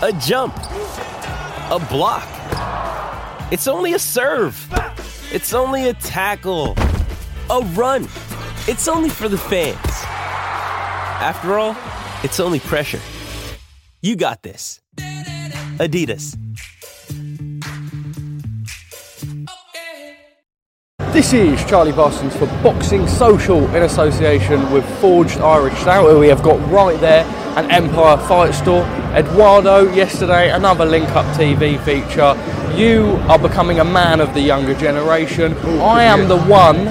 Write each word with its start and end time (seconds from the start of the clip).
a 0.00 0.12
jump, 0.12 0.56
a 0.56 1.86
block. 1.90 2.28
It's 3.52 3.66
only 3.66 3.94
a 3.94 3.98
serve. 3.98 4.56
It's 5.32 5.52
only 5.52 5.88
a 5.88 5.94
tackle, 5.94 6.76
a 7.50 7.60
run. 7.74 8.04
It's 8.68 8.86
only 8.86 9.08
for 9.08 9.28
the 9.28 9.38
fans. 9.38 9.76
After 11.20 11.58
all, 11.58 11.76
it's 12.22 12.38
only 12.38 12.60
pressure. 12.60 13.00
You 14.00 14.14
got 14.14 14.44
this. 14.44 14.80
Adidas. 15.78 16.36
This 21.12 21.32
is 21.32 21.64
Charlie 21.64 21.92
Parsons 21.92 22.36
for 22.36 22.46
Boxing 22.62 23.08
Social 23.08 23.66
in 23.74 23.82
association 23.82 24.70
with 24.70 24.88
Forged 25.00 25.38
Irish 25.38 25.76
Stout, 25.80 26.08
who 26.08 26.20
we 26.20 26.28
have 26.28 26.44
got 26.44 26.56
right 26.70 27.00
there, 27.00 27.24
an 27.58 27.70
Empire 27.72 28.16
Fight 28.16 28.52
Store. 28.52 28.84
Eduardo, 29.14 29.92
yesterday, 29.92 30.50
another 30.50 30.84
Link 30.84 31.08
Up 31.10 31.26
TV 31.36 31.82
feature. 31.84 32.36
You 32.76 33.16
are 33.28 33.38
becoming 33.38 33.80
a 33.80 33.84
man 33.84 34.20
of 34.20 34.32
the 34.32 34.40
younger 34.40 34.74
generation. 34.74 35.54
Oh, 35.58 35.80
I 35.80 36.04
am 36.04 36.28
the 36.28 36.38
one, 36.38 36.84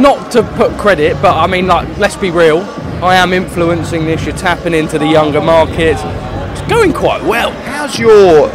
not 0.00 0.32
to 0.32 0.42
put 0.42 0.72
credit, 0.78 1.14
but 1.22 1.36
I 1.36 1.46
mean, 1.46 1.68
like, 1.68 1.96
let's 1.98 2.16
be 2.16 2.30
real. 2.30 2.58
I 3.02 3.14
am 3.14 3.32
influencing 3.32 4.04
this. 4.04 4.26
You're 4.26 4.36
tapping 4.36 4.74
into 4.74 4.98
the 4.98 5.06
younger 5.06 5.40
market. 5.40 5.96
It's 5.96 6.68
going 6.68 6.92
quite 6.92 7.22
well. 7.22 7.52
How's 7.52 7.96
your 7.96 8.50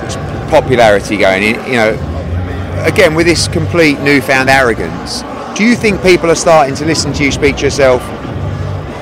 popularity 0.49 1.17
going? 1.17 1.43
You 1.43 1.75
know, 1.77 2.85
again 2.85 3.15
with 3.15 3.27
this 3.27 3.47
complete 3.47 3.99
newfound 4.01 4.49
arrogance. 4.49 5.23
Do 5.57 5.63
you 5.63 5.75
think 5.75 6.01
people 6.03 6.29
are 6.29 6.35
starting 6.35 6.75
to 6.75 6.85
listen 6.85 7.13
to 7.13 7.23
you 7.23 7.31
speak 7.31 7.55
to 7.57 7.63
yourself 7.63 8.01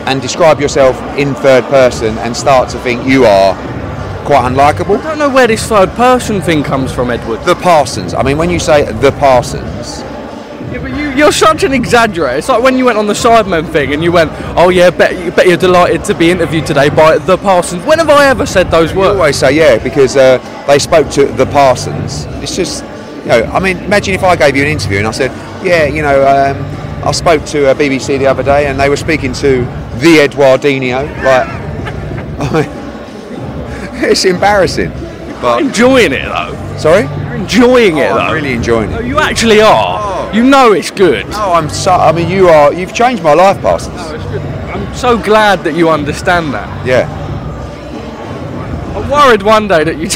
and 0.08 0.22
describe 0.22 0.60
yourself 0.60 0.96
in 1.18 1.34
third 1.36 1.64
person 1.66 2.18
and 2.20 2.36
start 2.36 2.70
to 2.70 2.80
think 2.80 3.06
you 3.08 3.26
are 3.26 3.54
quite 4.26 4.50
unlikable? 4.52 4.98
I 5.00 5.04
don't 5.04 5.20
know 5.20 5.30
where 5.30 5.48
this 5.48 5.68
third 5.68 5.90
person 5.92 6.42
thing 6.42 6.64
comes 6.64 6.92
from, 6.94 7.10
Edward. 7.12 7.44
The 7.46 7.56
Parsons. 7.56 8.14
I 8.14 8.24
mean, 8.24 8.38
when 8.38 8.50
you 8.50 8.60
say 8.60 8.84
the 8.92 9.12
Parsons, 9.14 10.02
Yeah, 10.72 10.80
but 10.82 10.92
you, 10.98 11.12
you're 11.12 11.32
such 11.32 11.64
an 11.64 11.72
exaggerator. 11.72 12.38
It's 12.40 12.50
like 12.50 12.64
when 12.64 12.78
you 12.78 12.86
went 12.86 12.98
on 12.98 13.06
the 13.06 13.14
Sidemen 13.14 13.72
thing 13.72 13.94
and 13.94 14.04
you 14.04 14.12
went, 14.12 14.32
"Oh 14.58 14.70
yeah, 14.70 14.90
bet, 14.90 15.36
bet 15.36 15.46
you're 15.48 15.58
delighted 15.58 16.04
to 16.06 16.16
be 16.16 16.32
interviewed 16.32 16.66
today 16.66 16.90
by 16.90 17.18
the 17.20 17.38
Parsons." 17.38 17.84
When 17.86 18.00
have 18.00 18.10
I 18.10 18.26
ever 18.28 18.46
said 18.46 18.72
those 18.72 18.92
you 18.92 19.00
words? 19.00 19.16
always 19.18 19.36
say 19.38 19.52
yeah 19.52 19.78
because 19.84 20.16
uh, 20.18 20.40
they 20.68 20.80
spoke 20.80 21.10
to 21.12 21.26
the 21.26 21.46
Parsons. 21.46 22.26
It's 22.42 22.56
just, 22.56 22.84
you 23.24 23.28
know, 23.30 23.44
I 23.54 23.60
mean, 23.60 23.78
imagine 23.80 24.16
if 24.16 24.24
I 24.24 24.36
gave 24.36 24.56
you 24.56 24.64
an 24.64 24.70
interview 24.70 24.98
and 25.00 25.08
I 25.08 25.12
said, 25.12 25.32
yeah, 25.64 25.86
you 25.86 26.02
know, 26.02 26.18
um, 26.26 26.58
I 27.06 27.12
spoke 27.12 27.44
to 27.48 27.70
uh, 27.70 27.74
BBC 27.74 28.18
the 28.18 28.28
other 28.28 28.44
day 28.44 28.68
and 28.68 28.80
they 28.80 28.90
were 28.90 28.96
speaking 28.98 29.34
to 29.34 29.62
the 30.00 30.20
Eduardino. 30.28 31.06
Like, 31.24 31.48
I 32.40 32.54
mean, 34.00 34.10
it's 34.10 34.26
embarrassing. 34.26 34.92
But 35.42 35.62
enjoying 35.64 36.14
it 36.14 36.24
though. 36.26 36.78
sorry, 36.78 37.04
You're 37.04 37.36
enjoying 37.36 37.98
it 37.98 38.10
Oh, 38.12 38.16
though. 38.16 38.20
I'm 38.22 38.34
really 38.34 38.54
enjoying 38.54 38.92
No, 38.92 39.00
it. 39.00 39.06
you 39.06 39.20
actually 39.20 39.60
are. 39.62 40.00
Oh. 40.02 40.32
You 40.34 40.44
know 40.44 40.72
it's 40.72 40.90
good. 40.92 41.28
No, 41.30 41.54
I'm 41.54 41.70
so. 41.70 41.92
I 41.92 42.12
mean, 42.12 42.30
you 42.30 42.48
are. 42.48 42.74
You've 42.74 42.94
changed 42.94 43.22
my 43.22 43.34
life, 43.34 43.62
Parsons. 43.62 43.96
No, 43.98 44.16
it's 44.16 44.24
good. 44.26 44.42
I'm 44.42 44.96
so 44.96 45.18
glad 45.22 45.64
that 45.66 45.76
you 45.76 45.90
understand 45.90 46.54
that. 46.54 46.88
Yeah. 46.88 47.08
I'm 48.96 49.10
worried 49.10 49.44
one 49.44 49.68
day 49.68 49.84
that 49.84 49.98
you 49.98 50.08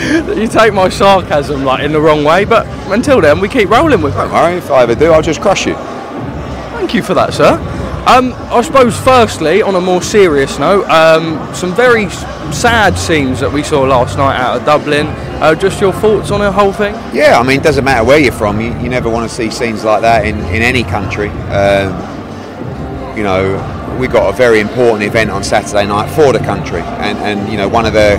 you 0.00 0.48
take 0.48 0.72
my 0.72 0.88
sarcasm 0.88 1.64
like 1.64 1.84
in 1.84 1.92
the 1.92 2.00
wrong 2.00 2.24
way, 2.24 2.44
but 2.44 2.66
until 2.92 3.20
then 3.20 3.40
we 3.40 3.48
keep 3.48 3.68
rolling 3.68 4.02
with 4.02 4.14
it. 4.14 4.16
Don't 4.16 4.32
worry. 4.32 4.56
If 4.56 4.70
I 4.70 4.82
ever 4.82 4.94
do, 4.94 5.12
I'll 5.12 5.22
just 5.22 5.40
crush 5.40 5.66
you. 5.66 5.74
Thank 5.74 6.94
you 6.94 7.02
for 7.02 7.14
that, 7.14 7.34
sir. 7.34 7.58
Um, 8.06 8.32
I 8.50 8.62
suppose, 8.62 8.98
firstly, 8.98 9.60
on 9.60 9.74
a 9.74 9.80
more 9.80 10.02
serious 10.02 10.58
note, 10.58 10.88
um, 10.88 11.54
some 11.54 11.74
very 11.74 12.08
sad 12.50 12.98
scenes 12.98 13.40
that 13.40 13.52
we 13.52 13.62
saw 13.62 13.82
last 13.82 14.16
night 14.16 14.40
out 14.40 14.56
of 14.56 14.64
Dublin. 14.64 15.06
Uh, 15.40 15.54
just 15.54 15.80
your 15.80 15.92
thoughts 15.92 16.30
on 16.30 16.40
the 16.40 16.50
whole 16.50 16.72
thing? 16.72 16.94
Yeah, 17.14 17.38
I 17.38 17.42
mean, 17.42 17.60
it 17.60 17.62
doesn't 17.62 17.84
matter 17.84 18.04
where 18.04 18.18
you're 18.18 18.32
from. 18.32 18.60
You, 18.60 18.72
you 18.80 18.88
never 18.88 19.08
want 19.08 19.28
to 19.28 19.34
see 19.34 19.50
scenes 19.50 19.84
like 19.84 20.00
that 20.00 20.24
in, 20.26 20.38
in 20.46 20.62
any 20.62 20.82
country. 20.82 21.28
Um, 21.28 23.16
you 23.16 23.22
know, 23.22 23.96
we 24.00 24.08
got 24.08 24.32
a 24.32 24.36
very 24.36 24.60
important 24.60 25.02
event 25.02 25.30
on 25.30 25.44
Saturday 25.44 25.86
night 25.86 26.10
for 26.10 26.32
the 26.32 26.38
country, 26.38 26.80
and, 26.80 27.18
and 27.18 27.52
you 27.52 27.58
know, 27.58 27.68
one 27.68 27.84
of 27.84 27.92
the 27.92 28.16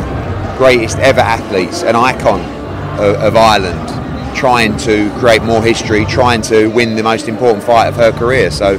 greatest 0.62 1.00
ever 1.00 1.22
athletes, 1.22 1.82
an 1.82 1.96
icon 1.96 2.40
of, 3.00 3.16
of 3.16 3.36
Ireland, 3.36 3.88
trying 4.38 4.78
to 4.78 5.10
create 5.18 5.42
more 5.42 5.60
history, 5.60 6.06
trying 6.06 6.44
to 6.44 6.68
win 6.68 6.96
the 6.96 7.02
most 7.02 7.28
important 7.28 7.64
fight 7.64 7.88
of 7.88 7.96
her 7.96 8.12
career. 8.12 8.52
So, 8.52 8.78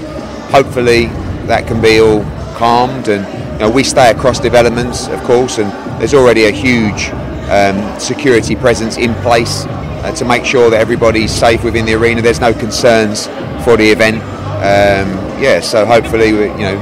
hopefully, 0.52 1.06
that 1.48 1.66
can 1.66 1.82
be 1.82 2.00
all 2.00 2.22
calmed, 2.54 3.08
and 3.08 3.26
you 3.54 3.58
know, 3.58 3.68
we 3.68 3.82
stay 3.82 4.12
across 4.12 4.38
developments, 4.38 5.08
of 5.08 5.20
course, 5.24 5.58
and 5.58 5.72
there's 6.00 6.14
already 6.14 6.44
a 6.44 6.52
huge 6.52 7.08
um, 7.50 7.98
security 7.98 8.54
presence 8.54 8.96
in 8.96 9.12
place 9.16 9.64
uh, 9.66 10.14
to 10.14 10.24
make 10.24 10.44
sure 10.44 10.70
that 10.70 10.80
everybody's 10.80 11.34
safe 11.34 11.64
within 11.64 11.84
the 11.84 11.94
arena. 11.94 12.22
There's 12.22 12.38
no 12.38 12.54
concerns 12.54 13.26
for 13.64 13.76
the 13.76 13.90
event. 13.90 14.22
Um, 14.62 15.08
yeah, 15.42 15.58
so 15.58 15.84
hopefully, 15.84 16.32
we- 16.32 16.52
you 16.62 16.66
know, 16.76 16.78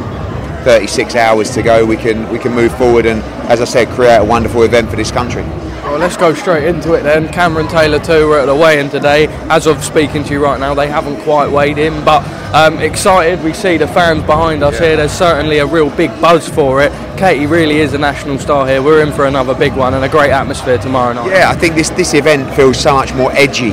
36 0.65 1.15
hours 1.17 1.53
to 1.53 1.63
go, 1.63 1.87
we 1.87 1.97
can 1.97 2.29
we 2.29 2.39
can 2.39 2.53
move 2.53 2.77
forward 2.77 3.07
and, 3.07 3.23
as 3.51 3.61
I 3.61 3.65
said, 3.65 3.89
create 3.89 4.17
a 4.17 4.25
wonderful 4.25 4.63
event 4.63 4.89
for 4.89 4.95
this 4.95 5.11
country. 5.11 5.43
Well, 5.83 5.99
let's 5.99 6.17
go 6.17 6.33
straight 6.33 6.69
into 6.69 6.95
it 6.95 7.03
then. 7.03 7.33
Cameron 7.33 7.67
Taylor 7.67 7.99
too. 7.99 8.29
We're 8.29 8.39
at 8.39 8.47
the 8.47 8.55
weigh-in 8.55 8.91
today. 8.91 9.27
As 9.49 9.67
of 9.67 9.83
speaking 9.83 10.23
to 10.23 10.33
you 10.33 10.41
right 10.41 10.61
now, 10.61 10.73
they 10.73 10.87
haven't 10.87 11.21
quite 11.23 11.51
weighed 11.51 11.77
in, 11.77 12.05
but 12.05 12.23
um, 12.55 12.79
excited. 12.79 13.43
We 13.43 13.53
see 13.53 13.77
the 13.77 13.89
fans 13.89 14.23
behind 14.23 14.63
us 14.63 14.79
here. 14.79 14.97
There's 14.97 15.11
certainly 15.11 15.59
a 15.59 15.67
real 15.67 15.91
big 15.97 16.11
buzz 16.21 16.49
for 16.49 16.81
it. 16.81 16.93
Katie 17.19 17.47
really 17.47 17.79
is 17.79 17.93
a 17.93 17.99
national 17.99 18.39
star 18.39 18.69
here. 18.69 18.85
We're 18.85 19.03
in 19.03 19.13
for 19.13 19.27
another 19.27 19.53
big 19.53 19.75
one 19.75 19.95
and 19.95 20.05
a 20.05 20.09
great 20.09 20.31
atmosphere 20.31 20.79
tomorrow 20.79 21.13
night. 21.13 21.31
Yeah, 21.31 21.51
I 21.51 21.57
think 21.57 21.75
this 21.75 21.91
this 21.91 22.15
event 22.15 22.55
feels 22.55 22.79
so 22.79 22.95
much 22.95 23.13
more 23.15 23.33
edgy 23.33 23.71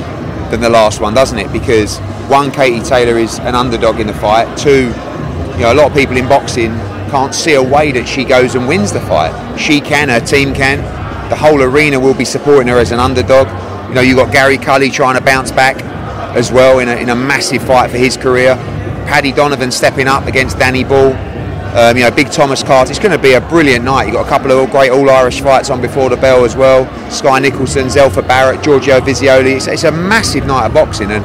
than 0.50 0.60
the 0.60 0.70
last 0.70 1.00
one, 1.00 1.14
doesn't 1.14 1.38
it? 1.38 1.52
Because 1.52 1.98
one, 2.28 2.50
Katie 2.50 2.82
Taylor 2.82 3.16
is 3.16 3.38
an 3.38 3.54
underdog 3.54 4.00
in 4.00 4.08
the 4.08 4.14
fight. 4.14 4.58
Two, 4.58 4.88
you 5.54 5.62
know, 5.62 5.72
a 5.72 5.74
lot 5.74 5.86
of 5.92 5.96
people 5.96 6.16
in 6.16 6.26
boxing 6.26 6.72
can't 7.08 7.34
see 7.34 7.54
a 7.54 7.62
way 7.62 7.92
that 7.92 8.06
she 8.06 8.24
goes 8.24 8.54
and 8.54 8.68
wins 8.68 8.92
the 8.92 9.00
fight. 9.00 9.56
She 9.58 9.80
can, 9.80 10.08
her 10.08 10.20
team 10.20 10.54
can. 10.54 10.78
The 11.30 11.36
whole 11.36 11.62
arena 11.62 11.98
will 12.00 12.14
be 12.14 12.24
supporting 12.24 12.68
her 12.68 12.78
as 12.78 12.92
an 12.92 13.00
underdog. 13.00 13.48
You 13.88 13.94
know, 13.94 14.00
you've 14.00 14.16
got 14.16 14.32
Gary 14.32 14.58
Cully 14.58 14.90
trying 14.90 15.16
to 15.16 15.24
bounce 15.24 15.50
back 15.50 15.82
as 16.36 16.52
well 16.52 16.78
in 16.78 16.88
a, 16.88 16.96
in 16.96 17.08
a 17.08 17.16
massive 17.16 17.62
fight 17.62 17.90
for 17.90 17.96
his 17.96 18.16
career. 18.16 18.54
Paddy 19.06 19.32
Donovan 19.32 19.70
stepping 19.70 20.06
up 20.06 20.26
against 20.26 20.58
Danny 20.58 20.84
Ball. 20.84 21.12
Um, 21.76 21.96
you 21.96 22.02
know, 22.02 22.10
Big 22.10 22.30
Thomas 22.30 22.62
Carty. 22.62 22.90
It's 22.90 22.98
going 22.98 23.12
to 23.12 23.22
be 23.22 23.34
a 23.34 23.40
brilliant 23.40 23.84
night. 23.84 24.04
You've 24.04 24.14
got 24.14 24.26
a 24.26 24.28
couple 24.28 24.52
of 24.52 24.70
great 24.70 24.90
All 24.90 25.08
Irish 25.10 25.42
fights 25.42 25.68
on 25.68 25.82
before 25.82 26.08
the 26.08 26.16
bell 26.16 26.44
as 26.44 26.56
well. 26.56 26.86
Skye 27.10 27.40
Nicholson, 27.40 27.86
Zelfa 27.86 28.26
Barrett, 28.26 28.62
Giorgio 28.62 29.00
Vizioli. 29.00 29.56
It's, 29.56 29.66
it's 29.66 29.84
a 29.84 29.92
massive 29.92 30.46
night 30.46 30.66
of 30.66 30.74
boxing 30.74 31.10
and 31.10 31.24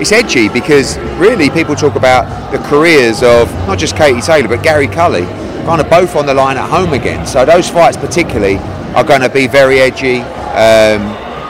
it's 0.00 0.12
edgy 0.12 0.48
because 0.48 0.98
really 1.18 1.50
people 1.50 1.74
talk 1.74 1.96
about 1.96 2.52
the 2.52 2.58
careers 2.58 3.22
of 3.22 3.50
not 3.66 3.78
just 3.78 3.96
Katie 3.96 4.20
Taylor 4.20 4.48
but 4.48 4.62
Gary 4.62 4.86
Cully, 4.86 5.22
kind 5.64 5.80
of 5.80 5.88
both 5.88 6.16
on 6.16 6.26
the 6.26 6.34
line 6.34 6.56
at 6.56 6.68
home 6.68 6.92
again. 6.92 7.26
So 7.26 7.44
those 7.44 7.68
fights 7.68 7.96
particularly 7.96 8.56
are 8.94 9.04
going 9.04 9.22
to 9.22 9.28
be 9.28 9.46
very 9.46 9.80
edgy. 9.80 10.20
Um, 10.20 11.02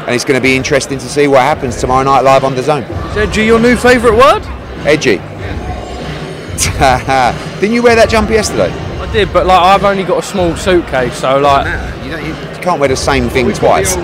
and 0.07 0.15
it's 0.15 0.25
going 0.25 0.41
to 0.41 0.43
be 0.43 0.57
interesting 0.57 0.99
to 0.99 1.09
see 1.09 1.27
what 1.27 1.41
happens 1.41 1.81
tomorrow 1.81 2.05
night 2.05 2.21
live 2.21 2.45
on 2.45 2.55
DAZN. 2.55 2.89
Is 3.11 3.17
edgy 3.17 3.45
your 3.45 3.59
new 3.59 3.77
favourite 3.77 4.17
word? 4.17 4.43
Edgy. 4.87 5.17
Didn't 7.61 7.75
you 7.75 7.83
wear 7.83 7.97
that 7.97 8.09
jumper 8.09 8.33
yesterday? 8.33 8.71
I 8.71 9.13
did, 9.13 9.33
but 9.33 9.47
like 9.47 9.61
I've 9.61 9.85
only 9.85 10.05
got 10.05 10.23
a 10.23 10.27
small 10.27 10.57
suitcase, 10.57 11.19
so 11.19 11.39
like 11.39 11.67
You, 12.05 12.11
don't, 12.13 12.25
you 12.25 12.63
can't 12.63 12.79
wear 12.79 12.89
the 12.89 12.97
same 12.97 13.29
thing 13.29 13.51
twice. 13.53 13.97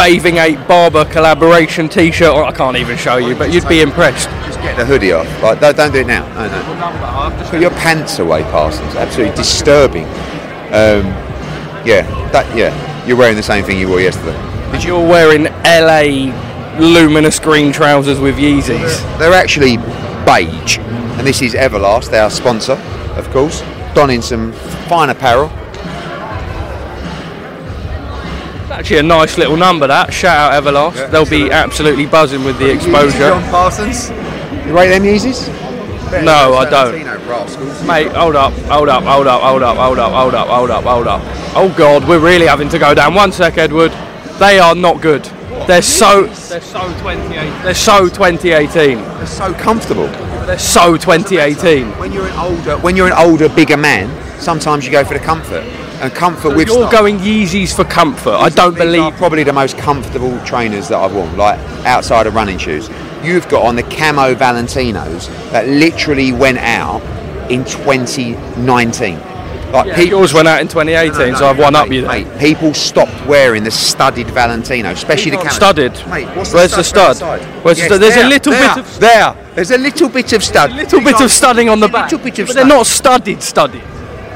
Bathing 0.00 0.38
ape 0.38 0.66
Barbour 0.66 1.04
collaboration 1.04 1.86
T-shirt. 1.86 2.34
Or 2.34 2.42
I 2.42 2.52
can't 2.52 2.78
even 2.78 2.96
show 2.96 3.18
you, 3.18 3.34
but 3.34 3.52
you'd 3.52 3.68
be 3.68 3.82
impressed. 3.82 4.30
Just 4.46 4.58
get 4.60 4.74
the 4.78 4.84
hoodie 4.86 5.12
off. 5.12 5.26
Like, 5.42 5.60
don't, 5.60 5.76
don't 5.76 5.92
do 5.92 5.98
it 5.98 6.06
now. 6.06 6.26
No, 6.32 6.48
no. 6.48 7.50
Put 7.50 7.60
your 7.60 7.70
pants 7.72 8.18
away, 8.18 8.42
Parsons. 8.44 8.94
Absolutely 8.94 9.36
disturbing. 9.36 10.06
Um, 10.72 11.04
yeah, 11.84 12.06
that. 12.32 12.56
Yeah, 12.56 13.06
you're 13.06 13.18
wearing 13.18 13.36
the 13.36 13.42
same 13.42 13.62
thing 13.62 13.78
you 13.78 13.90
wore 13.90 14.00
yesterday. 14.00 14.40
Did 14.72 14.84
you're 14.84 15.06
wearing 15.06 15.44
LA 15.64 16.32
luminous 16.78 17.38
green 17.38 17.70
trousers 17.70 18.18
with 18.20 18.36
Yeezys? 18.36 19.18
They're 19.18 19.34
actually 19.34 19.76
beige, 20.24 20.78
and 20.78 21.26
this 21.26 21.42
is 21.42 21.52
Everlast, 21.52 22.18
our 22.18 22.30
sponsor, 22.30 22.80
of 23.16 23.28
course. 23.32 23.60
Donning 23.94 24.22
some 24.22 24.52
fine 24.88 25.10
apparel. 25.10 25.50
Actually, 28.80 29.00
a 29.00 29.02
nice 29.02 29.36
little 29.36 29.58
number 29.58 29.86
that. 29.86 30.10
Shout 30.10 30.54
out 30.54 30.64
Everlast. 30.64 31.10
They'll 31.10 31.28
be 31.28 31.50
absolutely 31.52 32.06
buzzing 32.06 32.44
with 32.44 32.58
the 32.58 32.72
exposure. 32.72 33.28
Parsons. 33.50 34.08
You 34.66 34.74
rate 34.74 34.88
them 34.88 35.02
Yeezys? 35.02 35.48
No, 36.24 36.54
I 36.54 36.64
don't. 36.70 37.86
Mate, 37.86 38.10
hold 38.12 38.36
up, 38.36 38.54
hold 38.54 38.88
up, 38.88 39.04
hold 39.04 39.26
up, 39.26 39.42
hold 39.42 39.62
up, 39.62 39.76
hold 39.76 39.98
up, 39.98 40.12
hold 40.12 40.34
up, 40.34 40.48
hold 40.48 40.70
up, 40.70 40.84
hold 40.84 41.06
up. 41.06 41.20
Oh 41.54 41.74
God, 41.76 42.08
we're 42.08 42.20
really 42.20 42.46
having 42.46 42.70
to 42.70 42.78
go 42.78 42.94
down. 42.94 43.12
One 43.12 43.32
sec, 43.32 43.58
Edward. 43.58 43.92
They 44.38 44.58
are 44.58 44.74
not 44.74 45.02
good. 45.02 45.24
They're 45.66 45.82
so. 45.82 46.22
They're 46.22 46.62
so 46.62 46.80
2018. 46.80 47.62
They're 47.62 47.74
so 47.74 48.08
2018. 48.08 48.96
They're 48.96 49.26
so 49.26 49.52
comfortable. 49.52 50.06
They're 50.46 50.58
so 50.58 50.96
2018. 50.96 51.98
When 51.98 52.12
you're 52.12 52.28
an 52.28 52.38
older, 52.38 52.78
when 52.78 52.96
you're 52.96 53.08
an 53.08 53.12
older, 53.12 53.50
bigger 53.50 53.76
man, 53.76 54.08
sometimes 54.40 54.84
you 54.84 54.90
go 54.90 55.04
for 55.04 55.14
the 55.14 55.20
comfort. 55.20 55.64
And 56.00 56.12
comfort 56.14 56.56
with 56.56 56.68
You're 56.68 56.90
going 56.90 57.18
Yeezys 57.18 57.74
for 57.76 57.84
comfort. 57.84 58.30
I 58.34 58.48
don't 58.48 58.74
believe. 58.76 59.14
probably 59.16 59.44
the 59.44 59.52
most 59.52 59.76
comfortable 59.76 60.38
trainers 60.44 60.88
that 60.88 60.98
I've 60.98 61.14
worn, 61.14 61.36
like 61.36 61.58
outside 61.84 62.26
of 62.26 62.34
running 62.34 62.56
shoes. 62.58 62.88
You've 63.22 63.48
got 63.48 63.64
on 63.66 63.76
the 63.76 63.82
camo 63.82 64.34
Valentinos 64.34 65.28
that 65.50 65.68
literally 65.68 66.32
went 66.32 66.56
out 66.58 67.02
in 67.50 67.64
2019. 67.64 69.18
Like 69.72 69.86
Yeah, 69.86 69.94
people, 69.94 70.18
yours 70.18 70.34
went 70.34 70.48
out 70.48 70.60
in 70.60 70.66
2018, 70.68 71.36
so 71.36 71.46
I've 71.46 71.58
one 71.58 71.76
up 71.76 71.88
mate, 71.88 71.96
you 71.96 72.00
there. 72.02 72.24
Mate, 72.24 72.38
people 72.40 72.74
stopped 72.74 73.24
wearing 73.26 73.62
the 73.62 73.70
studded 73.70 74.26
Valentino, 74.28 74.90
especially 74.90 75.30
the 75.30 75.36
camo. 75.36 75.50
studded. 75.50 75.92
Mate, 76.08 76.26
what's 76.36 76.52
Where's 76.52 76.72
the 76.74 76.82
stud? 76.82 77.10
outside? 77.10 77.42
Where's 77.64 77.78
the 77.78 77.84
stud? 77.84 78.00
There's 78.00 78.16
a 78.16 78.26
little 78.28 78.52
there, 78.52 78.74
bit 78.74 78.84
of 78.84 79.00
there. 79.00 79.52
There's 79.54 79.70
a 79.70 79.78
little 79.78 80.08
bit 80.08 80.32
of 80.32 80.42
stud. 80.42 80.70
A 80.70 80.74
little 80.74 81.00
bit 81.00 81.20
of 81.20 81.30
studding 81.30 81.68
on 81.68 81.78
the 81.78 81.86
A 81.86 81.90
back. 81.90 82.10
little 82.10 82.24
bit 82.24 82.38
of 82.40 82.46
but 82.48 82.56
they're 82.56 82.66
not 82.66 82.86
studded, 82.86 83.42
studded. 83.42 83.82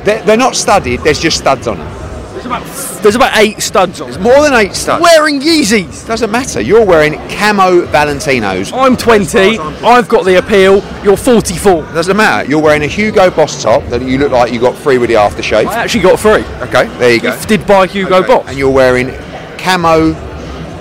They're, 0.05 0.23
they're 0.23 0.37
not 0.37 0.55
studded. 0.57 1.01
There's 1.01 1.21
just 1.21 1.39
studs 1.39 1.67
on 1.67 1.79
them. 1.79 1.91
There's 2.33 2.47
about 2.47 3.03
there's 3.03 3.15
about 3.15 3.37
eight 3.39 3.61
studs 3.63 4.01
on. 4.03 4.11
Them. 4.11 4.23
More 4.23 4.43
than 4.43 4.53
eight 4.55 4.75
studs. 4.75 5.03
Wearing 5.03 5.41
Yeezys. 5.41 6.07
Doesn't 6.07 6.31
matter. 6.31 6.61
You're 6.61 6.85
wearing 6.85 7.15
camo 7.31 7.87
Valentinos. 7.87 8.71
I'm 8.75 8.97
20. 8.99 9.59
I've 9.59 10.09
got 10.09 10.25
the 10.27 10.39
appeal. 10.39 10.83
You're 11.03 11.17
44. 11.17 11.83
Doesn't 11.95 12.17
matter. 12.17 12.49
You're 12.49 12.61
wearing 12.61 12.83
a 12.83 12.87
Hugo 12.87 13.31
Boss 13.31 13.63
top 13.63 13.83
that 13.85 14.03
you 14.03 14.19
look 14.19 14.33
like 14.33 14.53
you 14.53 14.61
got 14.61 14.77
free 14.77 14.99
with 14.99 15.09
the 15.09 15.15
aftershave. 15.17 15.67
I 15.69 15.83
actually 15.85 16.03
got 16.03 16.19
free. 16.21 16.43
Okay, 16.69 16.87
there 16.99 17.15
you 17.15 17.21
go. 17.21 17.31
Gifted 17.31 17.67
by 17.67 17.87
Hugo 17.87 18.17
Okay, 18.17 18.27
Boss. 18.27 18.49
And 18.49 18.59
you're 18.59 18.71
wearing 18.71 19.09
camo 19.57 20.13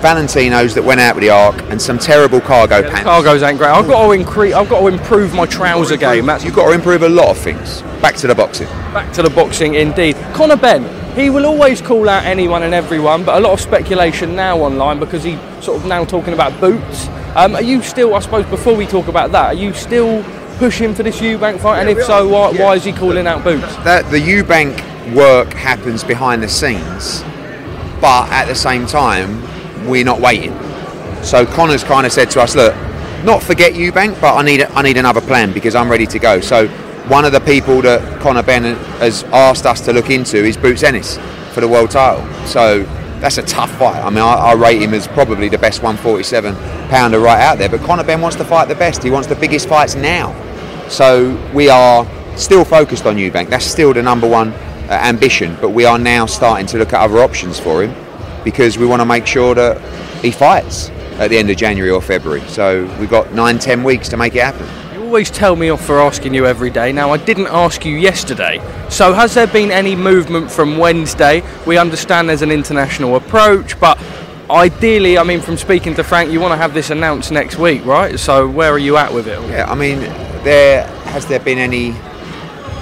Valentinos 0.02 0.74
that 0.74 0.84
went 0.84 1.00
out 1.00 1.14
with 1.14 1.22
the 1.22 1.30
ark 1.30 1.56
and 1.70 1.80
some 1.80 1.98
terrible 1.98 2.40
cargo 2.40 2.82
The 2.82 2.90
pants. 2.90 3.08
cargos 3.08 3.42
ain't 3.46 3.56
great. 3.58 3.70
I've 3.70 3.86
got 3.86 4.04
to 4.04 4.12
increase. 4.12 4.52
I've 4.52 4.68
got 4.68 4.80
to 4.80 4.88
improve 4.88 5.32
my 5.34 5.46
trouser 5.46 5.96
game. 5.96 6.26
That's 6.26 6.44
You've 6.44 6.54
got 6.54 6.66
to 6.66 6.72
improve 6.74 7.02
a 7.04 7.08
lot 7.08 7.28
of 7.30 7.38
things. 7.38 7.82
Back 8.04 8.16
to 8.16 8.26
the 8.26 8.34
boxing. 8.34 8.66
back 8.92 9.14
to 9.14 9.22
the 9.22 9.30
boxing 9.30 9.76
indeed. 9.76 10.14
Conor 10.34 10.56
Benn, 10.56 10.84
he 11.16 11.30
will 11.30 11.46
always 11.46 11.80
call 11.80 12.06
out 12.06 12.24
anyone 12.24 12.62
and 12.62 12.74
everyone, 12.74 13.24
but 13.24 13.38
a 13.38 13.40
lot 13.40 13.54
of 13.54 13.62
speculation 13.62 14.36
now 14.36 14.58
online 14.58 14.98
because 14.98 15.24
he's 15.24 15.38
sort 15.64 15.80
of 15.80 15.86
now 15.86 16.04
talking 16.04 16.34
about 16.34 16.60
boots. 16.60 17.08
Um, 17.34 17.54
are 17.54 17.62
you 17.62 17.80
still, 17.80 18.14
I 18.14 18.18
suppose, 18.18 18.44
before 18.44 18.76
we 18.76 18.86
talk 18.86 19.08
about 19.08 19.32
that, 19.32 19.46
are 19.46 19.54
you 19.54 19.72
still 19.72 20.22
pushing 20.58 20.94
for 20.94 21.02
this 21.02 21.18
Eubank 21.18 21.60
fight? 21.60 21.80
and 21.80 21.88
if 21.88 22.04
so, 22.04 22.28
why, 22.28 22.52
why 22.52 22.74
is 22.74 22.84
he 22.84 22.92
calling 22.92 23.26
out 23.26 23.42
boots? 23.42 23.74
That 23.84 24.10
the 24.10 24.18
Eubank 24.18 25.14
work 25.14 25.54
happens 25.54 26.04
behind 26.04 26.42
the 26.42 26.48
scenes, 26.50 27.22
but 28.02 28.28
at 28.28 28.44
the 28.48 28.54
same 28.54 28.84
time, 28.84 29.40
we're 29.88 30.04
not 30.04 30.20
waiting. 30.20 30.52
So 31.22 31.46
Conor's 31.46 31.84
kind 31.84 32.04
of 32.04 32.12
said 32.12 32.30
to 32.32 32.42
us, 32.42 32.54
look, 32.54 32.74
not 33.24 33.42
forget 33.42 33.72
Eubank, 33.72 34.20
but 34.20 34.34
I 34.36 34.42
need 34.42 34.60
a, 34.60 34.70
I 34.72 34.82
need 34.82 34.98
another 34.98 35.22
plan 35.22 35.54
because 35.54 35.74
I'm 35.74 35.90
ready 35.90 36.06
to 36.08 36.18
go. 36.18 36.42
So 36.42 36.68
one 37.08 37.26
of 37.26 37.32
the 37.32 37.40
people 37.40 37.82
that 37.82 38.20
Conor 38.20 38.42
Benn 38.42 38.76
has 38.98 39.24
asked 39.24 39.66
us 39.66 39.80
to 39.82 39.92
look 39.92 40.08
into 40.08 40.38
is 40.38 40.56
Boots 40.56 40.82
Ennis 40.82 41.18
for 41.52 41.60
the 41.60 41.68
world 41.68 41.90
title. 41.90 42.26
So 42.46 42.82
that's 43.20 43.36
a 43.36 43.42
tough 43.42 43.70
fight. 43.78 44.02
I 44.02 44.08
mean, 44.08 44.20
I, 44.20 44.34
I 44.34 44.52
rate 44.54 44.80
him 44.80 44.94
as 44.94 45.06
probably 45.08 45.48
the 45.48 45.58
best 45.58 45.82
147 45.82 46.54
pounder 46.88 47.20
right 47.20 47.40
out 47.40 47.58
there. 47.58 47.68
But 47.68 47.80
Conor 47.80 48.04
Benn 48.04 48.22
wants 48.22 48.36
to 48.38 48.44
fight 48.44 48.68
the 48.68 48.74
best. 48.74 49.02
He 49.02 49.10
wants 49.10 49.28
the 49.28 49.36
biggest 49.36 49.68
fights 49.68 49.94
now. 49.94 50.34
So 50.88 51.34
we 51.54 51.68
are 51.68 52.06
still 52.36 52.64
focused 52.64 53.04
on 53.04 53.16
Eubank. 53.16 53.50
That's 53.50 53.66
still 53.66 53.92
the 53.92 54.02
number 54.02 54.28
one 54.28 54.52
uh, 54.52 55.00
ambition. 55.02 55.56
But 55.60 55.70
we 55.70 55.84
are 55.84 55.98
now 55.98 56.24
starting 56.24 56.66
to 56.68 56.78
look 56.78 56.92
at 56.94 57.00
other 57.00 57.18
options 57.18 57.60
for 57.60 57.82
him 57.82 57.94
because 58.44 58.78
we 58.78 58.86
want 58.86 59.00
to 59.00 59.06
make 59.06 59.26
sure 59.26 59.54
that 59.54 59.80
he 60.22 60.30
fights 60.30 60.88
at 61.18 61.28
the 61.28 61.38
end 61.38 61.50
of 61.50 61.56
January 61.56 61.90
or 61.90 62.00
February. 62.00 62.40
So 62.48 62.84
we've 62.98 63.10
got 63.10 63.32
nine, 63.32 63.58
ten 63.58 63.84
weeks 63.84 64.08
to 64.08 64.16
make 64.16 64.34
it 64.34 64.42
happen. 64.42 64.66
Always 65.14 65.30
tell 65.30 65.54
me 65.54 65.68
off 65.68 65.86
for 65.86 66.00
asking 66.00 66.34
you 66.34 66.44
every 66.44 66.70
day. 66.70 66.90
Now, 66.90 67.12
I 67.12 67.18
didn't 67.18 67.46
ask 67.46 67.84
you 67.84 67.96
yesterday. 67.96 68.58
So, 68.90 69.12
has 69.12 69.32
there 69.32 69.46
been 69.46 69.70
any 69.70 69.94
movement 69.94 70.50
from 70.50 70.76
Wednesday? 70.76 71.44
We 71.68 71.78
understand 71.78 72.28
there's 72.28 72.42
an 72.42 72.50
international 72.50 73.14
approach, 73.14 73.78
but 73.78 73.96
ideally, 74.50 75.16
I 75.16 75.22
mean, 75.22 75.40
from 75.40 75.56
speaking 75.56 75.94
to 75.94 76.02
Frank, 76.02 76.32
you 76.32 76.40
want 76.40 76.50
to 76.50 76.56
have 76.56 76.74
this 76.74 76.90
announced 76.90 77.30
next 77.30 77.58
week, 77.58 77.84
right? 77.84 78.18
So, 78.18 78.48
where 78.48 78.72
are 78.72 78.78
you 78.78 78.96
at 78.96 79.14
with 79.14 79.28
it? 79.28 79.40
Yeah, 79.42 79.70
I 79.70 79.76
mean, 79.76 80.00
there 80.42 80.84
has 81.12 81.26
there 81.26 81.38
been 81.38 81.58
any 81.58 81.90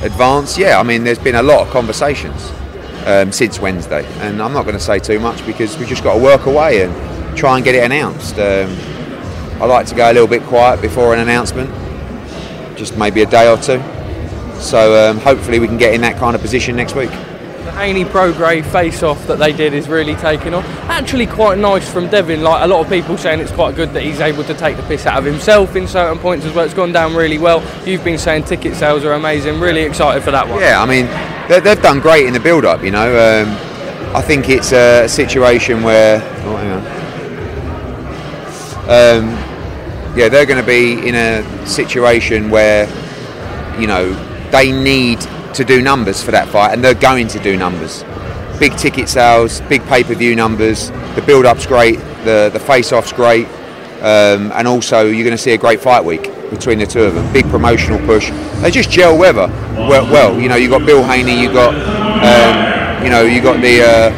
advance? 0.00 0.56
Yeah, 0.56 0.80
I 0.80 0.84
mean, 0.84 1.04
there's 1.04 1.18
been 1.18 1.34
a 1.34 1.42
lot 1.42 1.66
of 1.66 1.70
conversations 1.70 2.50
um, 3.04 3.30
since 3.30 3.60
Wednesday, 3.60 4.06
and 4.20 4.40
I'm 4.40 4.54
not 4.54 4.62
going 4.62 4.78
to 4.78 4.82
say 4.82 5.00
too 5.00 5.20
much 5.20 5.44
because 5.44 5.76
we've 5.76 5.86
just 5.86 6.02
got 6.02 6.14
to 6.14 6.22
work 6.22 6.46
away 6.46 6.80
and 6.80 7.36
try 7.36 7.56
and 7.56 7.64
get 7.64 7.74
it 7.74 7.84
announced. 7.84 8.38
Um, 8.38 8.74
I 9.60 9.66
like 9.66 9.84
to 9.88 9.94
go 9.94 10.10
a 10.10 10.14
little 10.14 10.26
bit 10.26 10.42
quiet 10.44 10.80
before 10.80 11.12
an 11.12 11.20
announcement, 11.20 11.81
just 12.82 12.98
maybe 12.98 13.22
a 13.22 13.26
day 13.26 13.48
or 13.48 13.56
two. 13.56 13.80
So 14.60 15.08
um, 15.10 15.18
hopefully 15.18 15.60
we 15.60 15.68
can 15.68 15.78
get 15.78 15.94
in 15.94 16.00
that 16.00 16.16
kind 16.16 16.34
of 16.34 16.42
position 16.42 16.74
next 16.74 16.96
week. 16.96 17.10
The 17.10 17.70
Haney 17.72 18.04
Prograis 18.04 18.64
face 18.66 19.04
off 19.04 19.24
that 19.28 19.38
they 19.38 19.52
did 19.52 19.72
is 19.72 19.88
really 19.88 20.16
taking 20.16 20.52
off. 20.52 20.64
Actually, 20.88 21.26
quite 21.26 21.58
nice 21.58 21.88
from 21.92 22.08
Devin. 22.08 22.42
Like 22.42 22.64
a 22.64 22.66
lot 22.66 22.80
of 22.80 22.88
people 22.88 23.16
saying 23.16 23.38
it's 23.38 23.52
quite 23.52 23.76
good 23.76 23.92
that 23.92 24.02
he's 24.02 24.18
able 24.20 24.42
to 24.44 24.54
take 24.54 24.76
the 24.76 24.82
piss 24.84 25.06
out 25.06 25.18
of 25.18 25.24
himself 25.24 25.76
in 25.76 25.86
certain 25.86 26.18
points 26.18 26.44
as 26.44 26.52
well. 26.54 26.64
It's 26.64 26.74
gone 26.74 26.90
down 26.90 27.14
really 27.14 27.38
well. 27.38 27.62
You've 27.86 28.02
been 28.02 28.18
saying 28.18 28.44
ticket 28.44 28.74
sales 28.74 29.04
are 29.04 29.12
amazing. 29.12 29.60
Really 29.60 29.82
excited 29.82 30.24
for 30.24 30.32
that 30.32 30.48
one. 30.48 30.60
Yeah, 30.60 30.82
I 30.82 30.86
mean, 30.86 31.06
they, 31.48 31.60
they've 31.60 31.80
done 31.80 32.00
great 32.00 32.26
in 32.26 32.32
the 32.32 32.40
build-up. 32.40 32.82
You 32.82 32.90
know, 32.90 33.10
um, 33.16 33.48
I 34.16 34.22
think 34.22 34.48
it's 34.48 34.72
a 34.72 35.06
situation 35.08 35.84
where. 35.84 36.20
Oh, 36.44 36.56
hang 36.56 36.72
on. 36.72 36.82
Um, 38.90 39.51
yeah, 40.14 40.28
they're 40.28 40.46
going 40.46 40.60
to 40.60 40.66
be 40.66 41.06
in 41.08 41.14
a 41.14 41.66
situation 41.66 42.50
where, 42.50 42.86
you 43.80 43.86
know, 43.86 44.12
they 44.50 44.72
need 44.72 45.20
to 45.54 45.64
do 45.64 45.80
numbers 45.80 46.22
for 46.22 46.30
that 46.30 46.48
fight, 46.48 46.72
and 46.72 46.82
they're 46.84 46.94
going 46.94 47.28
to 47.28 47.38
do 47.38 47.56
numbers. 47.56 48.04
Big 48.58 48.76
ticket 48.76 49.08
sales, 49.08 49.60
big 49.62 49.82
pay-per-view 49.86 50.36
numbers. 50.36 50.90
The 51.14 51.22
build-up's 51.26 51.66
great. 51.66 51.98
The 52.24 52.50
the 52.52 52.60
face-off's 52.60 53.12
great. 53.12 53.46
Um, 54.02 54.50
and 54.52 54.66
also 54.66 55.06
you're 55.06 55.24
going 55.24 55.36
to 55.36 55.42
see 55.42 55.52
a 55.52 55.58
great 55.58 55.80
fight 55.80 56.04
week 56.04 56.24
between 56.50 56.78
the 56.78 56.86
two 56.86 57.02
of 57.02 57.14
them. 57.14 57.32
Big 57.32 57.46
promotional 57.46 58.04
push. 58.04 58.30
They 58.60 58.70
just 58.70 58.90
gel 58.90 59.16
weather 59.16 59.46
well. 59.76 60.10
well 60.10 60.40
you 60.40 60.48
know, 60.48 60.56
you 60.56 60.68
got 60.68 60.84
Bill 60.84 61.04
Haney, 61.04 61.40
you 61.40 61.52
got 61.52 61.74
um, 61.74 63.04
you 63.04 63.10
know, 63.10 63.22
you 63.22 63.40
got 63.40 63.60
the 63.60 63.82
uh, 63.82 64.10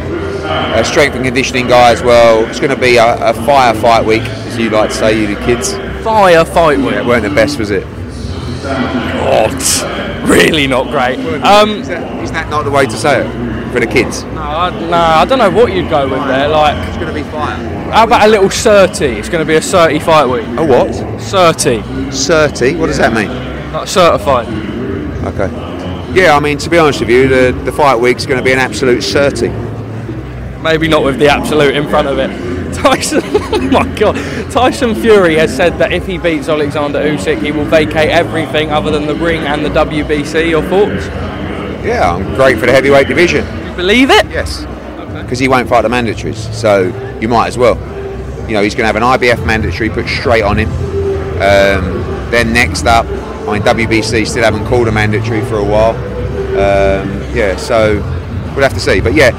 uh, 0.47 0.83
strength 0.83 1.15
and 1.17 1.25
conditioning 1.25 1.67
guy 1.69 1.93
as 1.93 2.03
well. 2.03 2.45
It's 2.47 2.61
going 2.61 2.75
to 2.75 2.81
be 2.81 2.97
a, 2.97 3.31
a 3.31 3.35
fire 3.47 3.75
fight 3.75 4.05
week, 4.05 4.23
as 4.55 4.61
you 4.61 4.71
like 4.71 4.91
to 4.91 4.97
say, 4.97 5.21
you 5.21 5.27
the 5.35 5.41
kids. 5.45 5.73
Fire 6.05 6.45
fight 6.45 6.79
week. 6.79 6.93
It 6.93 7.05
weren't 7.05 7.25
the 7.25 7.31
best, 7.35 7.59
was 7.59 7.71
it? 7.71 7.85
God, 8.63 9.53
really 10.29 10.67
not 10.67 10.89
great. 10.91 11.19
Um, 11.45 11.71
Is 11.71 11.89
that, 11.89 12.23
is 12.25 12.33
that 12.33 12.49
not 12.51 12.63
the 12.63 12.71
way 12.71 12.87
to 12.87 12.93
say 12.93 13.27
it 13.27 13.73
for 13.73 13.81
the 13.81 13.87
kids? 13.87 14.23
no, 14.25 14.41
I, 14.41 14.71
no, 14.89 14.97
I 14.97 15.25
don't 15.25 15.39
know 15.39 15.51
what 15.51 15.73
you'd 15.73 15.91
go 15.91 16.09
with 16.09 16.27
there. 16.29 16.49
Like, 16.49 16.77
It's 16.89 16.97
going 16.97 17.09
to 17.09 17.15
be 17.15 17.29
fire. 17.31 17.57
how 17.91 18.05
about 18.05 18.27
a 18.27 18.31
little 18.31 18.49
30? 18.49 19.05
It's 19.07 19.29
going 19.29 19.45
to 19.45 19.49
be 19.49 19.57
a 19.57 19.61
30 19.61 19.99
fight 19.99 20.27
week. 20.27 20.47
A 20.59 20.65
what? 20.65 20.95
30, 21.21 21.83
30? 22.13 22.77
What 22.77 22.87
does 22.87 22.99
that 22.99 23.13
mean? 23.13 23.29
like 23.73 23.89
certified. 23.89 24.47
Okay. 25.25 25.51
Yeah, 26.15 26.37
I 26.37 26.41
mean, 26.41 26.59
to 26.59 26.71
be 26.71 26.79
honest 26.79 27.01
with 27.01 27.09
you, 27.11 27.27
the, 27.27 27.51
the 27.65 27.73
fight 27.73 27.97
week's 27.97 28.25
going 28.25 28.39
to 28.39 28.45
be 28.45 28.53
an 28.53 28.61
absolute 28.61 29.03
30. 29.03 29.49
Maybe 30.63 30.87
not 30.87 31.03
with 31.03 31.19
the 31.19 31.29
absolute 31.29 31.75
in 31.75 31.89
front 31.89 32.07
of 32.07 32.19
it. 32.19 32.31
Tyson, 32.75 33.23
oh 33.25 33.61
my 33.73 33.87
God, 33.97 34.15
Tyson 34.51 34.95
Fury 34.95 35.35
has 35.37 35.55
said 35.55 35.79
that 35.79 35.93
if 35.93 36.07
he 36.07 36.19
beats 36.19 36.49
Alexander 36.49 37.01
Usyk, 37.01 37.43
he 37.43 37.53
will 37.53 37.65
vacate 37.65 38.11
everything 38.11 38.71
other 38.71 38.91
than 38.91 39.07
the 39.07 39.15
ring 39.15 39.41
and 39.41 39.65
the 39.65 39.71
WBC. 39.71 40.51
Your 40.51 40.63
thoughts? 40.63 41.07
Yeah, 41.85 42.15
I'm 42.15 42.35
great 42.35 42.59
for 42.59 42.67
the 42.67 42.73
heavyweight 42.73 43.09
division. 43.09 43.45
You 43.67 43.77
believe 43.77 44.11
it? 44.11 44.27
Yes. 44.31 44.65
Because 45.23 45.39
he 45.39 45.49
won't 45.49 45.69
fight 45.69 45.83
the 45.83 45.89
mandatories, 45.89 46.53
so 46.53 47.19
you 47.21 47.29
might 47.29 47.47
as 47.47 47.59
well. 47.59 47.77
You 48.49 48.55
know, 48.55 48.63
he's 48.63 48.75
going 48.75 48.83
to 48.83 48.93
have 48.93 48.97
an 48.97 49.03
IBF 49.03 49.47
mandatory 49.47 49.89
put 49.89 50.07
straight 50.07 50.43
on 50.43 50.59
him. 50.59 50.69
Um, 51.35 52.31
then 52.31 52.53
next 52.53 52.87
up, 52.87 53.07
I 53.07 53.53
mean, 53.53 53.63
WBC 53.63 54.27
still 54.27 54.45
haven't 54.45 54.67
called 54.67 54.89
a 54.89 54.93
mandatory 54.93 55.43
for 55.45 55.57
a 55.57 55.65
while. 55.65 55.95
Um, 56.55 57.09
yeah, 57.35 57.57
so 57.57 57.97
we'll 58.55 58.63
have 58.63 58.75
to 58.75 58.81
see. 58.81 59.01
But 59.01 59.15
yeah, 59.15 59.31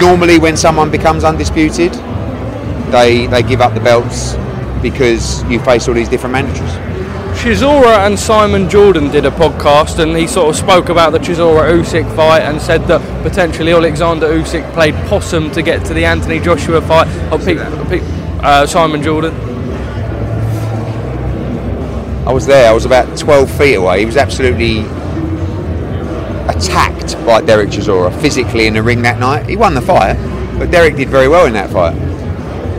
normally 0.00 0.38
when 0.38 0.56
someone 0.56 0.90
becomes 0.90 1.24
undisputed, 1.24 1.92
they 2.94 3.26
they 3.26 3.42
give 3.42 3.60
up 3.60 3.74
the 3.74 3.80
belts 3.80 4.34
because 4.80 5.42
you 5.50 5.58
face 5.60 5.88
all 5.88 5.94
these 5.94 6.08
different 6.08 6.32
managers. 6.32 6.70
Chisora 7.38 8.06
and 8.06 8.18
Simon 8.18 8.70
Jordan 8.70 9.10
did 9.10 9.26
a 9.26 9.30
podcast, 9.30 9.98
and 9.98 10.16
he 10.16 10.26
sort 10.26 10.48
of 10.48 10.56
spoke 10.56 10.88
about 10.88 11.10
the 11.10 11.18
Chisora 11.18 11.68
Usyk 11.72 12.14
fight 12.14 12.42
and 12.42 12.60
said 12.60 12.84
that 12.84 13.00
potentially 13.22 13.72
Alexander 13.72 14.28
Usyk 14.28 14.72
played 14.72 14.94
possum 15.08 15.50
to 15.50 15.60
get 15.60 15.84
to 15.86 15.94
the 15.94 16.04
Anthony 16.04 16.38
Joshua 16.38 16.80
fight. 16.80 17.08
Oh, 17.32 17.38
Pete, 17.38 17.58
Pete, 17.90 18.02
uh, 18.42 18.66
Simon 18.66 19.02
Jordan. 19.02 19.34
I 22.26 22.32
was 22.32 22.46
there. 22.46 22.70
I 22.70 22.72
was 22.72 22.86
about 22.86 23.18
12 23.18 23.50
feet 23.50 23.74
away. 23.74 24.00
He 24.00 24.06
was 24.06 24.16
absolutely 24.16 24.80
attacked 26.48 27.14
by 27.26 27.42
Derek 27.42 27.68
Chisora 27.68 28.18
physically 28.22 28.66
in 28.66 28.74
the 28.74 28.82
ring 28.82 29.02
that 29.02 29.18
night. 29.18 29.46
He 29.46 29.56
won 29.56 29.74
the 29.74 29.82
fight, 29.82 30.14
but 30.58 30.70
Derek 30.70 30.96
did 30.96 31.08
very 31.08 31.28
well 31.28 31.46
in 31.46 31.52
that 31.54 31.70
fight. 31.70 32.13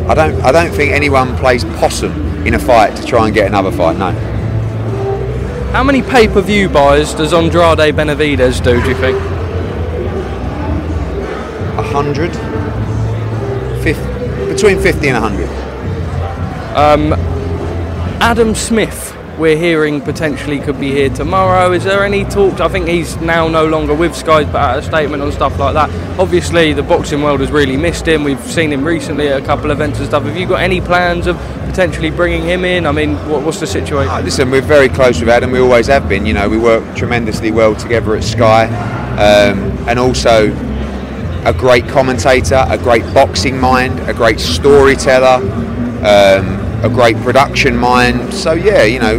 I 0.08 0.14
don't. 0.14 0.42
I 0.42 0.52
don't 0.52 0.72
think 0.72 0.92
anyone 0.92 1.36
plays 1.38 1.64
possum 1.64 2.46
in 2.46 2.54
a 2.54 2.60
fight 2.60 2.96
to 2.98 3.06
try 3.06 3.26
and 3.26 3.34
get 3.34 3.48
another 3.48 3.72
fight. 3.72 3.98
No. 3.98 4.12
How 5.72 5.84
many 5.84 6.02
pay-per-view 6.02 6.70
buys 6.70 7.14
does 7.14 7.34
Andrade 7.34 7.96
Benavidez 7.96 8.64
do? 8.64 8.82
Do 8.82 8.90
you 8.90 8.96
think? 8.96 9.18
A 11.78 11.84
hundred. 11.84 12.32
Between 14.56 14.80
50 14.82 15.10
and 15.10 15.22
100. 15.22 15.50
Um, 16.78 17.14
Adam 18.22 18.56
Smith, 18.56 19.15
we're 19.38 19.58
hearing 19.58 20.01
potentially 20.01 20.60
could 20.60 20.80
be 20.80 20.92
here 20.92 21.10
tomorrow. 21.10 21.72
Is 21.72 21.84
there 21.84 22.04
any 22.04 22.24
talk? 22.25 22.62
I 22.62 22.68
think 22.70 22.88
he's 22.88 23.18
now 23.18 23.48
no 23.48 23.65
longer 23.65 23.94
with 23.94 24.15
Sky, 24.15 24.44
but 24.46 24.56
out 24.56 24.80
a 24.80 24.82
statement 24.82 25.22
on 25.22 25.32
stuff 25.32 25.60
like 25.60 25.74
that. 25.74 25.89
Obviously, 26.20 26.74
the 26.74 26.84
boxing 26.84 27.22
world 27.22 27.42
has 27.42 27.51
really 27.51 27.77
missed 27.77 28.08
him. 28.08 28.24
We've 28.24 28.39
seen 28.39 28.72
him 28.72 28.86
recently 28.86 29.27
at 29.27 29.42
a 29.42 29.46
couple 29.46 29.72
of 29.72 29.77
events 29.77 30.00
and 30.00 30.08
stuff. 30.08 30.24
Have 30.24 30.38
you 30.38 30.48
got 30.48 30.62
any 30.62 30.80
plans 30.80 31.27
of 31.27 31.38
potentially 31.68 32.10
bringing 32.10 32.44
him 32.44 32.63
in? 32.63 32.86
I 32.86 32.92
mean, 32.92 33.15
what, 33.30 33.44
what's 33.44 33.60
the 33.60 33.68
situation? 33.68 34.13
Uh, 34.13 34.22
Listen, 34.22 34.50
we're 34.50 34.62
very 34.62 34.89
close 34.89 35.20
with 35.20 35.30
Adam. 35.30 35.51
We 35.51 35.60
always 35.60 35.88
have 35.88 36.08
been. 36.08 36.25
You 36.25 36.34
know, 36.34 36.48
we 36.48 36.58
work 36.58 36.96
tremendously 36.96 37.51
well 37.51 37.75
together 37.75 38.15
at 38.15 38.24
Sky, 38.24 38.65
um, 39.18 39.60
and 39.88 40.00
also 40.00 40.54
a 41.46 41.54
great 41.54 41.88
commentator, 41.88 42.65
a 42.70 42.77
great 42.77 43.04
boxing 43.13 43.60
mind, 43.60 44.00
a 44.10 44.13
great 44.13 44.39
storyteller, 44.39 45.44
um, 46.04 46.65
a 46.86 46.89
great 46.89 47.18
production 47.18 47.75
mind. 47.75 48.32
So 48.32 48.54
yeah, 48.54 48.84
you 48.84 49.00
know, 49.00 49.18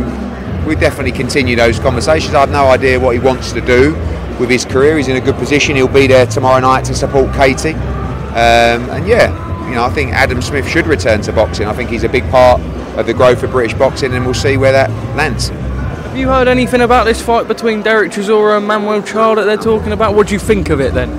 we 0.66 0.76
definitely 0.76 1.12
continue 1.12 1.56
those 1.56 1.80
conversations. 1.80 2.32
I 2.35 2.40
have 2.40 2.50
no 2.50 2.66
idea 2.68 2.99
what 2.99 3.14
he 3.14 3.20
wants 3.20 3.52
to 3.52 3.61
do 3.61 3.94
with 4.38 4.49
his 4.49 4.64
career. 4.64 4.96
He's 4.96 5.08
in 5.08 5.16
a 5.16 5.20
good 5.20 5.35
position. 5.35 5.75
He'll 5.75 5.88
be 5.88 6.06
there 6.06 6.26
tomorrow 6.26 6.61
night 6.61 6.85
to 6.85 6.94
support 6.94 7.35
Katie, 7.35 7.75
um, 7.75 8.88
and 8.90 9.06
yeah, 9.08 9.68
you 9.68 9.75
know, 9.75 9.85
I 9.85 9.90
think 9.90 10.12
Adam 10.12 10.40
Smith 10.40 10.68
should 10.68 10.87
return 10.87 11.23
to 11.23 11.32
boxing. 11.32 11.66
I 11.66 11.73
think 11.73 11.90
he's 11.90 12.04
a 12.04 12.08
big 12.08 12.28
part 12.30 12.61
of 12.96 13.06
the 13.06 13.14
growth 13.14 13.42
of 13.42 13.50
British 13.50 13.76
boxing, 13.76 14.14
and 14.14 14.25
we'll 14.25 14.35
see 14.35 14.56
where 14.56 14.73
that 14.73 14.88
lands. 15.16 15.49
Have 15.49 16.16
you 16.16 16.28
heard 16.28 16.46
anything 16.49 16.82
about 16.82 17.04
this 17.04 17.20
fight 17.20 17.49
between 17.49 17.82
Derek 17.82 18.12
Chisora 18.12 18.58
and 18.58 18.66
Manuel 18.66 19.02
Child 19.02 19.38
that 19.38 19.44
they're 19.44 19.56
talking 19.56 19.92
about? 19.92 20.14
What 20.14 20.28
do 20.28 20.35
you 20.35 20.40
think 20.40 20.70
of 20.70 20.80
it 20.80 20.94
then? 20.94 21.11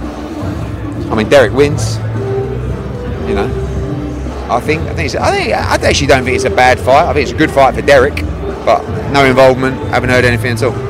I 1.11 1.15
mean, 1.15 1.27
Derek 1.27 1.53
wins. 1.53 1.97
You 3.27 3.35
know, 3.35 3.66
I 4.49 4.59
think 4.59 4.81
I 4.83 4.93
think 4.93 5.05
it's, 5.07 5.15
I 5.15 5.31
think 5.31 5.53
I 5.53 5.87
actually 5.87 6.07
don't 6.07 6.23
think 6.23 6.35
it's 6.35 6.45
a 6.45 6.49
bad 6.49 6.79
fight. 6.79 7.05
I 7.07 7.13
think 7.13 7.23
it's 7.23 7.33
a 7.33 7.37
good 7.37 7.51
fight 7.51 7.75
for 7.75 7.81
Derek, 7.81 8.15
but 8.65 8.81
no 9.11 9.25
involvement. 9.25 9.75
Haven't 9.89 10.09
heard 10.09 10.25
anything 10.25 10.53
at 10.53 10.63
all. 10.63 10.87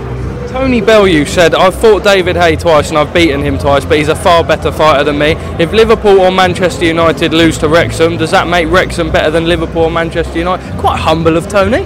Tony 0.47 0.79
Bellew 0.79 1.25
said, 1.25 1.53
I've 1.53 1.75
fought 1.75 2.03
David 2.03 2.35
Haye 2.35 2.55
twice 2.55 2.89
and 2.89 2.97
I've 2.97 3.13
beaten 3.13 3.41
him 3.41 3.57
twice, 3.57 3.83
but 3.83 3.97
he's 3.97 4.07
a 4.07 4.15
far 4.15 4.43
better 4.43 4.71
fighter 4.71 5.03
than 5.03 5.19
me. 5.19 5.31
If 5.59 5.73
Liverpool 5.73 6.21
or 6.21 6.31
Manchester 6.31 6.85
United 6.85 7.33
lose 7.33 7.57
to 7.59 7.67
Wrexham, 7.67 8.17
does 8.17 8.31
that 8.31 8.47
make 8.47 8.69
Wrexham 8.69 9.11
better 9.11 9.29
than 9.29 9.45
Liverpool 9.45 9.83
or 9.83 9.91
Manchester 9.91 10.37
United? 10.37 10.79
Quite 10.79 10.99
humble 10.99 11.35
of 11.35 11.47
Tony. 11.49 11.83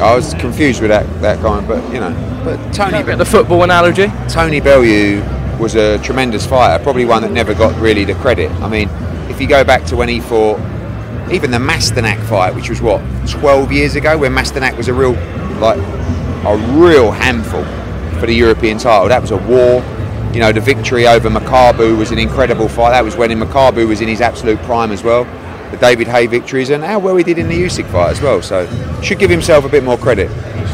I 0.00 0.14
was 0.14 0.34
confused 0.34 0.80
with 0.80 0.90
that 0.90 1.06
that 1.20 1.40
comment, 1.40 1.68
but 1.68 1.82
you 1.92 2.00
know, 2.00 2.12
but 2.42 2.72
Tony 2.72 3.02
Bit 3.02 3.18
the 3.18 3.24
football 3.24 3.62
analogy. 3.62 4.08
Tony 4.28 4.60
Bellew 4.60 5.22
was 5.58 5.74
a 5.74 5.98
tremendous 5.98 6.46
fighter, 6.46 6.82
probably 6.82 7.04
one 7.04 7.22
that 7.22 7.32
never 7.32 7.54
got 7.54 7.78
really 7.80 8.04
the 8.04 8.14
credit. 8.14 8.50
I 8.62 8.68
mean, 8.68 8.88
if 9.30 9.40
you 9.40 9.46
go 9.46 9.64
back 9.64 9.84
to 9.86 9.96
when 9.96 10.08
he 10.08 10.20
fought, 10.20 10.58
even 11.32 11.50
the 11.50 11.58
Masternak 11.58 12.20
fight, 12.28 12.54
which 12.54 12.68
was 12.68 12.82
what 12.82 13.00
12 13.28 13.72
years 13.72 13.94
ago, 13.94 14.18
where 14.18 14.30
Masternak 14.30 14.76
was 14.76 14.88
a 14.88 14.92
real, 14.92 15.12
like, 15.60 15.78
a 16.44 16.56
real 16.76 17.10
handful 17.12 17.64
for 18.18 18.26
the 18.26 18.34
European 18.34 18.76
title. 18.76 19.08
That 19.08 19.22
was 19.22 19.30
a 19.30 19.36
war. 19.36 19.82
You 20.34 20.40
know, 20.40 20.52
the 20.52 20.60
victory 20.60 21.06
over 21.06 21.28
Makabu 21.30 21.96
was 21.96 22.10
an 22.10 22.18
incredible 22.18 22.68
fight. 22.68 22.90
That 22.90 23.04
was 23.04 23.16
when 23.16 23.30
Makabu 23.30 23.86
was 23.86 24.00
in 24.00 24.08
his 24.08 24.20
absolute 24.20 24.58
prime 24.62 24.90
as 24.90 25.02
well. 25.02 25.24
The 25.70 25.76
David 25.76 26.08
Haye 26.08 26.26
victories 26.26 26.70
and 26.70 26.82
how 26.82 26.98
well 26.98 27.16
he 27.16 27.22
did 27.22 27.38
in 27.38 27.48
the 27.48 27.54
Usyk 27.54 27.90
fight 27.90 28.10
as 28.10 28.20
well. 28.20 28.42
So, 28.42 28.66
should 29.02 29.20
give 29.20 29.30
himself 29.30 29.64
a 29.64 29.68
bit 29.68 29.84
more 29.84 29.96
credit. 29.96 30.28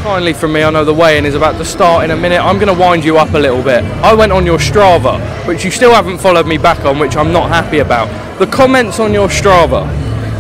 Finally, 0.07 0.35
from 0.35 0.53
me, 0.53 0.63
I 0.63 0.71
know 0.71 0.85
the 0.85 0.95
weigh-in 0.95 1.27
is 1.27 1.35
about 1.35 1.59
to 1.59 1.65
start 1.65 2.05
in 2.05 2.13
a 2.13 2.17
minute. 2.17 2.41
I'm 2.41 2.61
going 2.61 2.73
to 2.73 2.81
wind 2.81 3.05
you 3.05 3.19
up 3.19 3.35
a 3.35 3.39
little 3.39 3.61
bit. 3.61 3.83
I 4.05 4.15
went 4.15 4.31
on 4.31 4.47
your 4.47 4.57
Strava, 4.57 5.19
which 5.49 5.65
you 5.65 5.73
still 5.73 5.93
haven't 5.93 6.19
followed 6.19 6.47
me 6.47 6.59
back 6.59 6.85
on, 6.85 7.01
which 7.01 7.17
I'm 7.17 7.33
not 7.33 7.49
happy 7.49 7.81
about. 7.81 8.07
The 8.39 8.47
comments 8.47 9.01
on 9.01 9.13
your 9.13 9.27
Strava: 9.27 9.83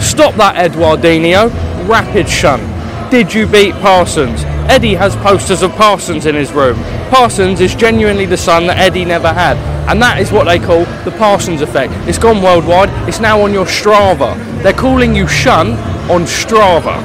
Stop 0.00 0.36
that, 0.36 0.54
Eduardinho. 0.54 1.50
Rapid 1.88 2.28
shunt. 2.28 2.62
Did 3.10 3.34
you 3.34 3.48
beat 3.48 3.74
Parsons? 3.74 4.44
Eddie 4.70 4.94
has 4.94 5.16
posters 5.16 5.62
of 5.62 5.72
Parsons 5.72 6.26
in 6.26 6.36
his 6.36 6.52
room. 6.52 6.76
Parsons 7.10 7.60
is 7.60 7.74
genuinely 7.74 8.24
the 8.24 8.36
son 8.36 8.68
that 8.68 8.78
Eddie 8.78 9.04
never 9.04 9.32
had. 9.32 9.56
And 9.90 10.00
that 10.00 10.20
is 10.20 10.30
what 10.30 10.44
they 10.44 10.60
call 10.60 10.84
the 11.04 11.14
Parsons 11.18 11.60
effect. 11.60 11.92
It's 12.08 12.18
gone 12.18 12.40
worldwide. 12.40 13.08
It's 13.08 13.18
now 13.18 13.40
on 13.40 13.52
your 13.52 13.66
Strava. 13.66 14.36
They're 14.62 14.72
calling 14.72 15.16
you 15.16 15.26
Shunt 15.26 15.70
on 16.08 16.22
Strava. 16.22 17.02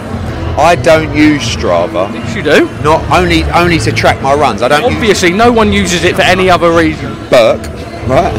I 0.61 0.75
don't 0.75 1.15
use 1.15 1.41
Strava. 1.41 2.13
Yes, 2.13 2.35
you 2.35 2.43
do. 2.43 2.65
Not 2.83 3.01
only 3.11 3.43
only 3.45 3.79
to 3.79 3.91
track 3.91 4.21
my 4.21 4.33
runs. 4.33 4.61
I 4.61 4.67
don't 4.67 4.83
use 4.83 4.95
Obviously, 4.95 5.31
no 5.31 5.51
one 5.51 5.71
uses 5.73 6.03
it 6.03 6.15
for 6.15 6.21
any 6.21 6.49
other 6.49 6.71
reason. 6.71 7.13
Burke, 7.29 7.61
right? 8.07 8.33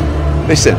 Listen, 0.48 0.76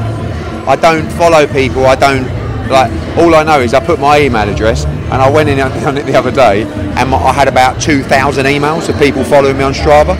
I 0.68 0.76
don't 0.76 1.10
follow 1.14 1.46
people. 1.48 1.86
I 1.86 1.96
don't 1.96 2.26
like. 2.70 2.92
All 3.18 3.36
I 3.36 3.44
know 3.44 3.60
is 3.60 3.74
I 3.74 3.86
put 3.86 4.00
my 4.00 4.20
email 4.22 4.48
address, 4.48 4.86
and 4.86 5.14
I 5.14 5.30
went 5.30 5.50
in 5.50 5.60
on 5.60 5.72
it 5.98 6.06
the 6.06 6.16
other 6.16 6.32
day, 6.32 6.64
and 6.64 7.10
my, 7.10 7.18
I 7.18 7.34
had 7.34 7.48
about 7.48 7.82
two 7.82 8.04
thousand 8.04 8.46
emails 8.46 8.90
of 8.90 8.98
people 8.98 9.24
following 9.24 9.58
me 9.58 9.64
on 9.64 9.74
Strava. 9.74 10.18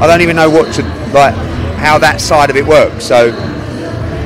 I 0.00 0.06
don't 0.06 0.22
even 0.22 0.36
know 0.36 0.50
what 0.50 0.72
to 0.74 0.82
like, 1.12 1.34
how 1.76 1.98
that 1.98 2.20
side 2.20 2.50
of 2.50 2.56
it 2.56 2.66
works. 2.66 3.04
So, 3.04 3.30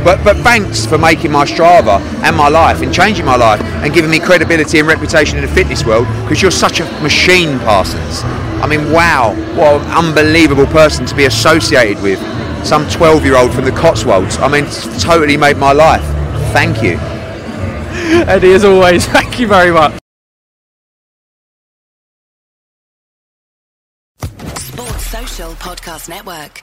but 0.04 0.22
but 0.24 0.36
thanks 0.38 0.86
for 0.86 0.98
making 0.98 1.30
my 1.32 1.44
Strava 1.44 2.00
and 2.22 2.36
my 2.36 2.48
life 2.48 2.82
and 2.82 2.92
changing 2.92 3.24
my 3.24 3.36
life 3.36 3.60
and 3.60 3.92
giving 3.92 4.10
me 4.10 4.18
credibility 4.18 4.78
and 4.78 4.88
reputation 4.88 5.38
in 5.38 5.44
the 5.44 5.52
fitness 5.52 5.84
world 5.84 6.06
because 6.22 6.42
you're 6.42 6.50
such 6.50 6.80
a 6.80 6.84
machine, 7.02 7.58
Parsons. 7.60 8.22
I 8.62 8.66
mean, 8.66 8.90
wow, 8.90 9.34
what 9.54 9.80
an 9.82 10.06
unbelievable 10.06 10.66
person 10.66 11.06
to 11.06 11.14
be 11.14 11.26
associated 11.26 12.02
with. 12.02 12.18
Some 12.66 12.88
12 12.88 13.24
year 13.24 13.36
old 13.36 13.52
from 13.52 13.64
the 13.64 13.72
Cotswolds. 13.72 14.36
I 14.38 14.48
mean, 14.48 14.64
it's 14.64 15.02
totally 15.02 15.36
made 15.36 15.56
my 15.56 15.72
life. 15.72 16.02
Thank 16.52 16.82
you. 16.82 16.98
Eddie, 18.26 18.52
as 18.52 18.64
always, 18.64 19.06
thank 19.16 19.38
you 19.38 19.46
very 19.46 19.70
much. 19.70 19.98
Sports 24.56 25.06
Social 25.06 25.52
Podcast 25.52 26.08
Network. 26.08 26.62